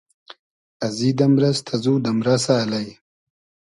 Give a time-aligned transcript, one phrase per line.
[0.85, 2.87] ازی دئمرئس تئزو دئمرئسۂ الݷ